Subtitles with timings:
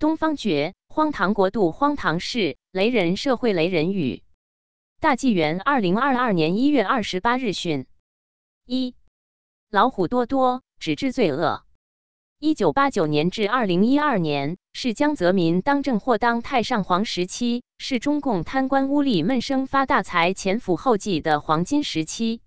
[0.00, 4.22] 东方觉，荒唐国度，荒唐事，雷人社会，雷人语。
[4.98, 7.84] 大纪元二零二二年一月二十八日讯：
[8.64, 8.94] 一，
[9.68, 11.66] 老虎多多，只治罪恶。
[12.38, 22.40] 一九八九年至二零一二年是江泽民当政或当太上皇时期，是中共贪官污吏闷声发大财、前赴后继的黄金时期。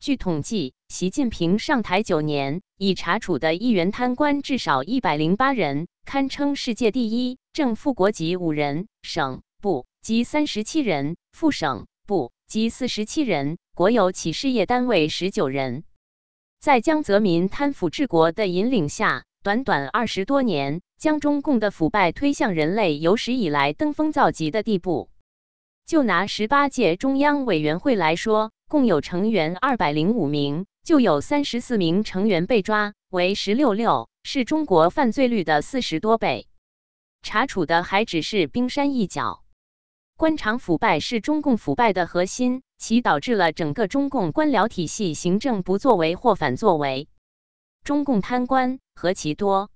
[0.00, 7.38] 据统计，习近平上台九年，已查处的议员贪官至少一百零八人，堪称世界第一。
[7.52, 15.84] 正副国级五人，省部级三十七人，副省部级四十七人，国有企事业单位十九人。
[16.60, 25.10] 在江泽民贪腐治国的引领下，短短二十多年，将中共的腐败推向人类有史以来登峰造极的地步。
[25.86, 28.52] 就拿十八届中央委员会来说。
[28.66, 36.46] 共有成员二百零五名，就有三十四名成员被抓，为十六六，是中国犯罪率的四十多倍。
[37.22, 39.42] 查处的还只是冰山一角。
[40.14, 47.08] 官场腐败是中共腐败的核心，其导致了整个中共官僚体系行政不作为或反作为。
[47.82, 49.70] 中共贪官何其多，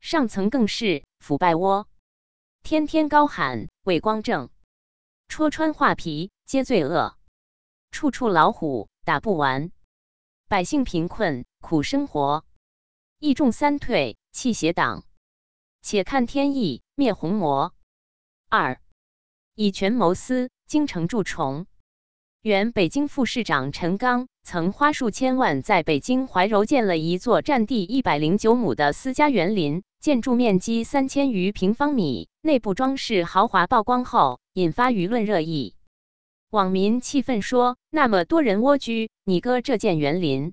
[0.00, 1.86] 上层更是腐败窝，
[2.62, 4.48] 天天高喊伟光正，
[5.28, 7.14] 戳穿画皮皆罪恶。
[7.90, 9.70] 处处老虎打不完，
[10.50, 12.44] 百姓贫困苦生活，
[13.20, 15.04] 一众三退弃邪党。
[15.80, 17.72] 且看天意灭红魔。
[18.48, 18.80] 二
[19.54, 21.66] 以权谋私，京城蛀虫。
[22.42, 35.76] 原北京副市长陈刚曾花数千万在北京怀柔建了一座占地一百零九亩的私家园林，建筑面积三千余平方米，内部装饰豪华，曝光后引发舆论热议。
[36.50, 40.52] 网民气愤说：“那么多人蜗居，你哥这件园林，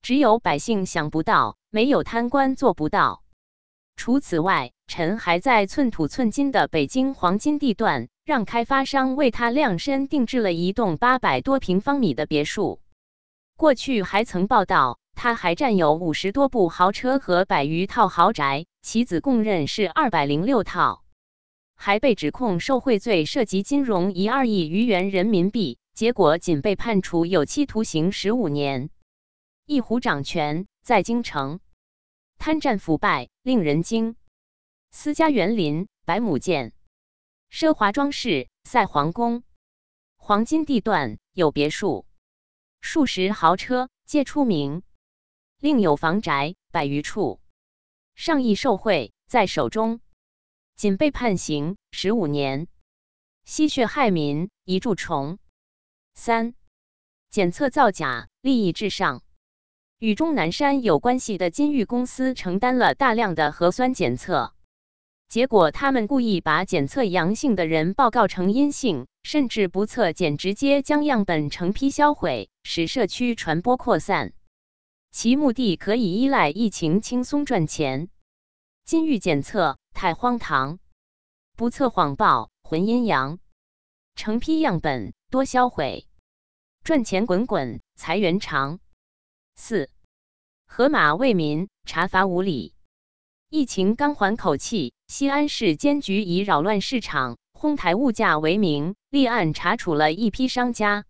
[0.00, 3.22] 只有百姓想不到，没有贪官做不到。
[3.94, 12.80] 除此外，陈还在寸土寸金的北京黄金地段，让开发商为他量身定制了一栋八百多平方米的别墅。
[13.56, 21.01] 过去还曾报道，他还占有五十多部豪车和百余套豪宅，妻子供认是二百零六套。”
[21.84, 28.88] 还被指控受贿罪，涉及金融一二亿余元人民币，结果仅被判处有期徒刑十五年。
[29.66, 31.58] 一虎掌权在京城，
[32.38, 34.14] 贪占腐败令人惊。
[34.92, 36.72] 私家园林百亩建，
[37.50, 39.42] 奢华装饰赛皇宫，
[40.14, 42.06] 黄金地段有别墅，
[42.80, 44.84] 数十豪车皆出名，
[45.58, 47.40] 另有房宅百余处，
[48.14, 50.00] 上亿受贿在手中。
[50.76, 52.66] 仅被判刑十五年，
[53.44, 55.38] 吸血害民，一蛀虫。
[56.14, 56.54] 三
[57.30, 59.22] 检测造假，利益至上。
[59.98, 64.52] 与钟南山有关系的金域公司承担了大量的核酸检测，
[65.28, 74.32] 结果他们故意把检测阳性的人报告成阴性，甚至不测检，直接将样本成批销毁，使社区传播扩散。
[75.12, 78.08] 其目的可以依赖疫情轻松赚钱。
[78.84, 79.78] 金域检测。
[79.92, 80.78] 太荒唐！
[81.56, 83.38] 不测谎报，混阴阳，
[84.16, 86.08] 成批样本多销毁，
[86.82, 88.80] 赚钱滚滚，财源长。
[89.54, 89.90] 四，
[90.66, 92.74] 河马为民查罚无理。
[93.48, 101.04] 疫情刚缓口气，西安市监局以扰乱市场、哄抬物价为名，立案查处了一批商家，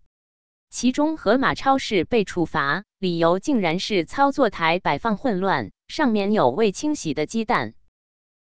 [0.69, 7.73] 其中河马超市被处罚，理由竟然是操作台摆放混乱，上面有未清洗的鸡蛋。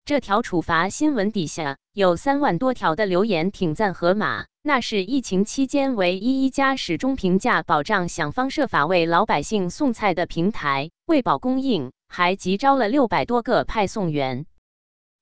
[0.07, 10.93] 这条处罚新闻底下有三万多条的留言挺赞盒马，那是疫情期间唯一一家始终评价保障、想方设法为老百姓送菜的平台。
[11.07, 14.47] 为保供应，还急招了六百多个派送员。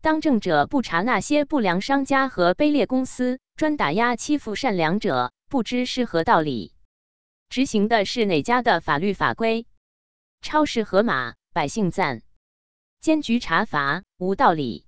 [0.02, 6.74] 当政者不查那些不良商家和卑劣公司，专打压欺负善良者，不知是何道理？
[7.48, 9.66] 执行的是哪家的法律法规？
[10.42, 12.20] 超市盒马，百姓赞。
[13.04, 14.86] 监局查罚无道理，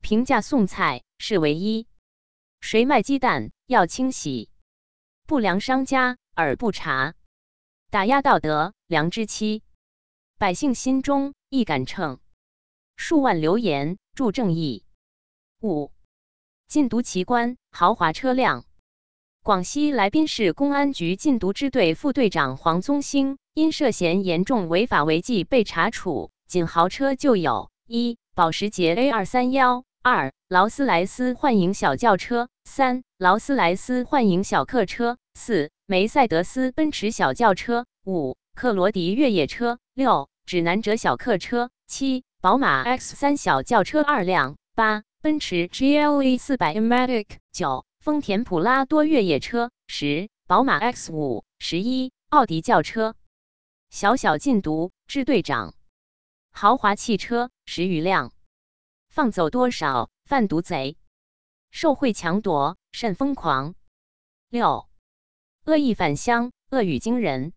[0.00, 1.86] 平价送菜是唯一。
[2.62, 4.48] 谁卖鸡蛋要清洗，
[5.26, 7.12] 不良商家而不查，
[7.90, 9.62] 打压道德良知期，
[10.38, 12.18] 百姓心中一杆秤。
[12.96, 14.86] 数万留言助正义。
[15.60, 15.92] 五
[16.66, 18.64] 禁毒奇观豪华车辆。
[19.42, 26.30] 广西来宾市公安局禁毒支队副队长黄宗兴因涉嫌严重违法违纪被查处。
[26.54, 53.16] 仅豪车就有：一、保时捷 A 二三幺；二、劳斯莱斯幻影小轿车；三、劳斯莱斯幻影小客车；四、梅赛德斯奔驰小轿车；五、克罗迪越野车；六、指南者小客车；七、宝马 X 三小轿车二辆；八、奔驰 GLE 四百 Matic；九、丰田普拉多越野车；十、宝马 X 五；十一、奥迪轿车。
[53.90, 55.74] 小小禁毒，支队长。
[56.56, 58.30] 豪华汽车十余辆，
[59.08, 60.96] 放走多少贩毒贼？
[61.72, 63.74] 受贿抢夺甚疯狂。
[64.50, 64.86] 六、
[65.66, 67.52] 恶意返乡，恶语惊人。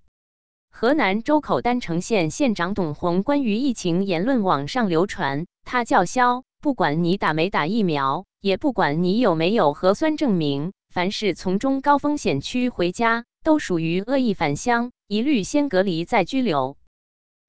[0.72, 16.78] 河南周口郸城县县长董洪关于疫情言论网上流传，他叫嚣：不管你打没打疫苗，也不管你有没有核酸证明，凡是从中高风险区回家，都属于恶意返乡，一律先隔离再拘留。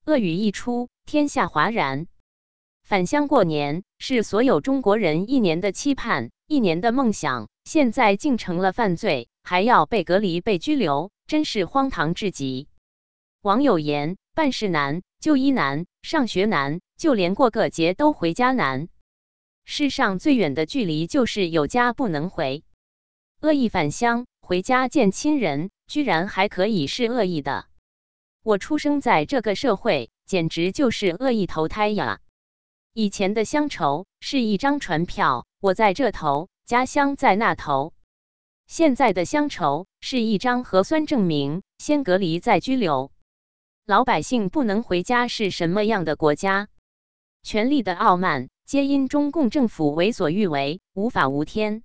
[0.04, 0.90] 恶语一出。
[1.08, 2.06] 天下哗然，
[2.82, 12.68] 返乡过年是所有中国人一年的期盼，一年的梦想，现在竟成了犯罪，还要被隔离、被拘留，真是荒唐至极。
[13.40, 18.90] 网友言：办事难，就医难，上学难，就连过个节都回家难。
[19.64, 22.64] 世上最远的距离就是有家不能回。
[23.40, 27.64] 恶意返乡回家见亲人，居然还可以是恶意的。
[28.42, 30.10] 我出生在这个社会。
[30.28, 32.20] 简直就是恶意投胎呀！
[32.92, 37.94] 以前的乡愁是一张船票，我在这头，家乡在那头。
[38.66, 43.10] 现在的乡愁是一张核酸证明，先隔离再拘留。
[43.86, 46.68] 老百姓不能回家是什么样的国家？
[47.42, 51.82] 权力的傲慢，皆因中共政府为所欲为，无法无天。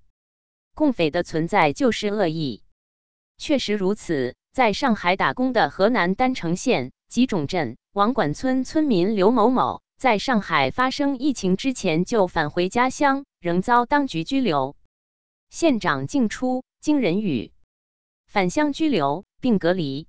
[0.74, 2.62] 共匪的存在就是恶意，
[3.38, 4.36] 确实如此。
[4.52, 7.78] 在上海打工的河南郸城县集种镇。
[7.94, 14.74] 王管村村民刘某某在上海发生疫情之前就返回家乡，仍遭当局拘留。
[15.48, 17.52] 县长进出惊人语：
[18.26, 20.08] 返乡拘留并隔离，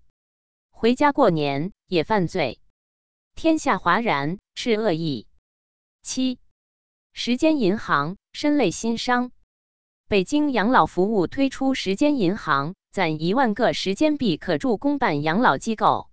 [0.72, 2.60] 回家过年也犯罪，
[3.36, 5.28] 天下哗然，是恶意。
[6.02, 6.40] 七，
[7.14, 9.30] 时间银行身累心伤。
[10.08, 16.10] 北京养老服务推出时间银行，攒一万个时间币可助公办养老机构。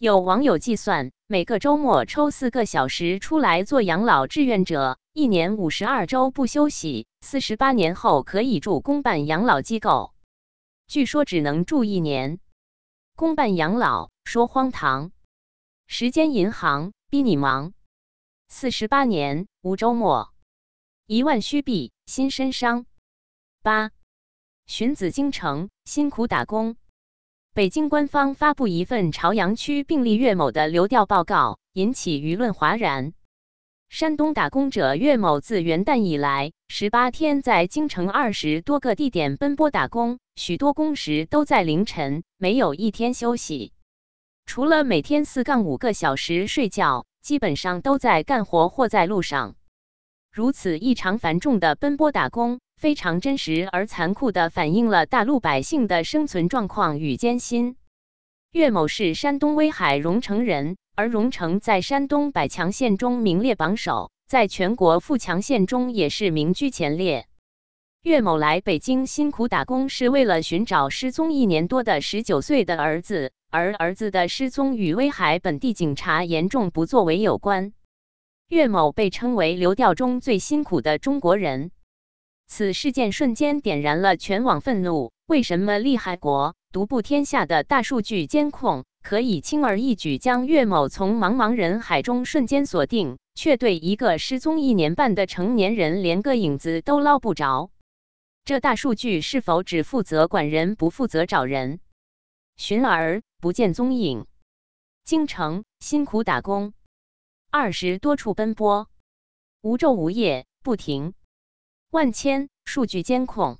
[0.00, 10.14] 有网友计算，每个周末抽四个小时出来做养老志愿者，一年五十二周不休息，四十八年后可以住公办养老机构。
[10.86, 12.40] 据说只能住一年，
[13.14, 15.12] 公办养老说荒唐，
[15.86, 17.74] 时间银行逼你忙，
[18.48, 20.32] 四十八年无周末，
[21.04, 22.86] 一万虚币心身伤。
[23.62, 23.90] 八，
[24.66, 26.76] 寻子京城辛苦打工。
[27.52, 33.12] 北京官方发布一份朝阳区病例岳某的流调报告，引起舆论哗然。
[33.88, 43.72] 山东打工者岳某自元旦以来，十八天在京城二十多个地点奔波打工，许多工时都在凌晨，没有一天休息。
[44.46, 49.56] 除了每天四杠五个小时睡觉，基本上都在干活或在路上。
[50.30, 52.60] 如此异常繁重的奔波打工。
[52.80, 57.76] 非常真实而残酷地反映了大陆百姓的生存状况与艰辛。
[58.52, 67.26] 岳某是山东威海荣成人，而荣成在山东百强县中名列榜首，在全国富强县中也是名居前列。
[68.02, 77.74] 岳某来北京辛苦打工，是为了寻找失踪一年多的十九岁的儿子，而儿子的失踪与威海本地警察严重不作为有关。
[78.48, 81.72] 岳某被称为流调中最辛苦的中国人。
[82.50, 85.12] 此事件瞬间点燃了全网愤怒。
[85.28, 97.70] 为什么厉害国独步天下的大数据监控可以轻而易举将岳某从茫茫人海中瞬间锁定，却对一个失踪一年半的成年人连个影子都捞不着？
[98.44, 101.78] 这大数据是否只负责管人，不负责找人？
[102.56, 104.26] 寻儿不见踪影，
[105.04, 106.74] 京城辛苦打工，
[107.52, 108.88] 二十多处奔波，
[109.62, 111.14] 无昼无夜不停。
[111.92, 113.58] 万千数据监控，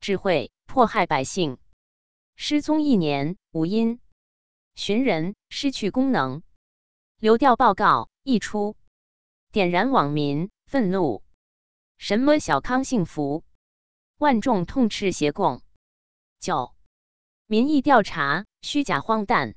[0.00, 1.58] 智慧迫害百姓，
[2.34, 4.00] 失踪一年无因，
[4.74, 6.42] 寻人失去功能。
[7.20, 8.74] 流调报告一出，
[9.52, 11.22] 点燃网民愤怒。
[11.96, 13.44] 什么小康幸福？
[14.18, 15.62] 万众痛斥邪共。
[16.40, 16.74] 九
[17.46, 19.54] 民意调查虚假荒诞。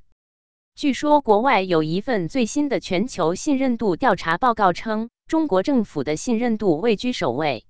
[0.75, 7.65] 据说国外有一份最新的全球信任度调查报告称，中国政府的信任度位居首位。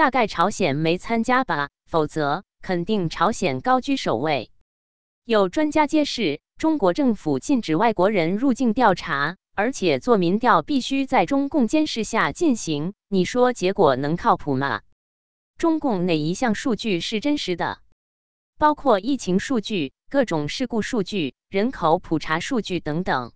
[0.00, 4.50] 大概朝鲜没参加吧，否则肯定朝鲜高居首位。
[5.26, 12.94] 有专家揭示，中国政府禁止外国人入境调查，而且做民调必须在中共监视下进行。
[13.08, 14.80] 你说结果能靠谱吗？
[15.58, 17.80] 中共哪一项数据是真实的？
[18.56, 23.32] 包括疫情数据、各种事故数据、人口普查数据等等。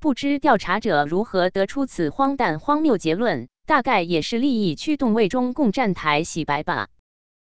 [0.00, 3.48] 不知调查者如何得出此荒诞荒谬结论？
[3.66, 6.88] 大概也是利益驱动，为中共站台洗白吧。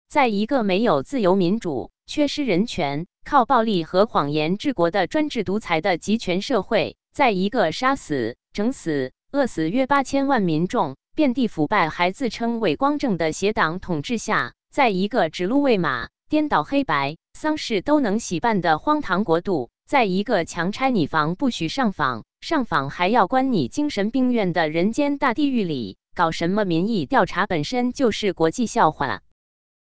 [0.10, 25.98] 在一个没有自由民主、缺失人权、靠暴力和谎言治国的专制独裁的集权社会，在一个杀死、整死、饿死约八千万民众、遍地腐败还自称伪光正的邪党统治下，在一个指鹿为马、颠倒黑白、丧事都能喜办的荒唐国度，在一个强拆你房不许上访、上访还要关你精神病院的人间大地狱里。
[26.16, 29.22] 搞什么民意调查本身就是国际笑话。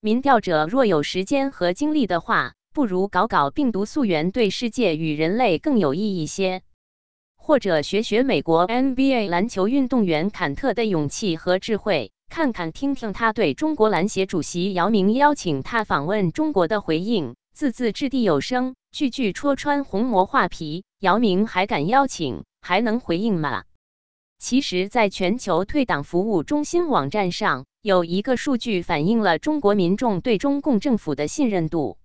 [0.01, 6.63] 民调者若有时间和精力的话，不如搞搞病毒溯源，对世界与人类更有意义些。
[7.37, 20.85] 或者学学美国 NBA 篮球运动员坎特的勇气和智慧，看看听听他对中国篮协主席姚明邀请他访问中国的回应，字字掷地有声，句句戳穿红魔画皮。
[21.01, 23.65] 姚明还敢邀请，还能回应吗？
[24.39, 31.97] 其实，在全球退党服务中心网站上，有一个数据反映了中国民众对中共政府的信任度。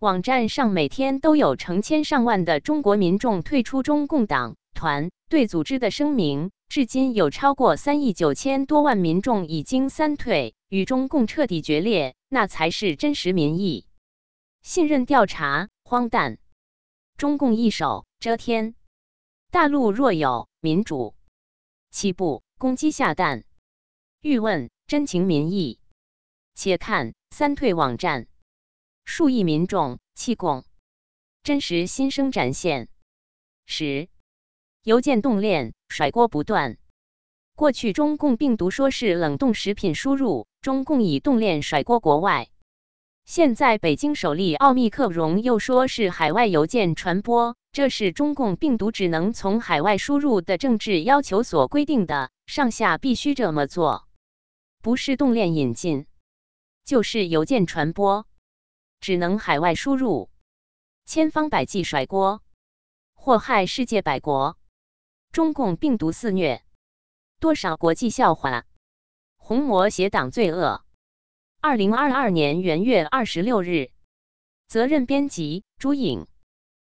[0.00, 13.86] 网站上每天都有成千上万的中国民众退出中共党团队组织的声明，至今有超过三亿九千多万民众已经三退，与中共彻底决裂，那才是真实民意。
[14.62, 16.38] 信任调查荒诞，
[17.16, 18.74] 中共一手遮天，
[19.52, 21.14] 大陆若有民主。
[21.92, 23.44] 七步攻击下蛋，
[24.20, 25.78] 欲问真情民意，
[26.56, 28.26] 且看三退网站，
[29.04, 30.64] 数亿民众弃共，
[31.44, 32.88] 真实心声展现。
[33.64, 34.08] 十
[34.82, 36.78] 邮件冻链甩锅不断，
[37.54, 42.50] 过去中共病毒说是冷冻食品输入，中共以冻链甩锅国外。
[43.26, 54.06] 现在北京首例奥密克戎又说是海外邮件传播，这是中共病毒只能从海外输入的政治要求所规定的，上下必须这么做，
[54.80, 56.06] 不是动链引进，
[56.84, 58.28] 就是邮件传播，
[59.00, 60.30] 只能海外输入，
[61.04, 62.42] 千方百计甩锅，
[63.12, 64.56] 祸害世界百国。
[65.32, 66.62] 中共病毒肆虐，
[67.40, 68.66] 多少国际笑话，
[69.36, 70.85] 红魔邪党罪恶。
[71.66, 73.90] 二零二二年元月二十六日，
[74.68, 76.28] 责任编辑：朱颖。